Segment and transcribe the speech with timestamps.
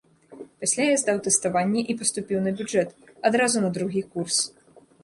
[0.63, 2.89] Пасля я здаў тэставанне і паступіў на бюджэт,
[3.33, 4.37] адразу на другі курс.